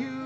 [0.00, 0.21] You, Lord.